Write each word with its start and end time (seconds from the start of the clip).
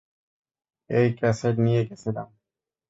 এই 0.89 1.07
ক্যাসেট 1.17 1.55
নিয়ে 1.65 1.81
গিয়েছিলাম। 1.87 2.27